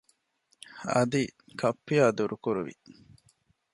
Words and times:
އަދި 0.91 1.23
ކައްޕިއާ 1.59 2.05
ދުރުކުރުވި 2.17 2.75